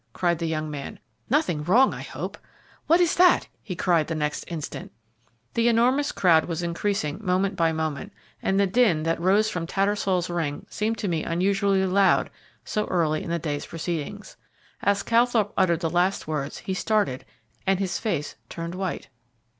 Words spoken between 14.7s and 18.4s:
As Calthorpe uttered the last words he started and his face